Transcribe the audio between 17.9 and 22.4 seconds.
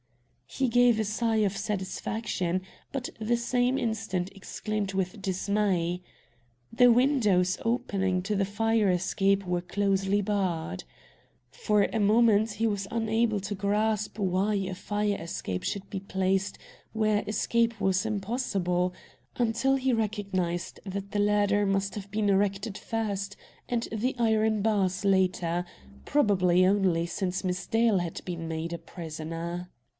impossible, until he recognized that the ladder must have been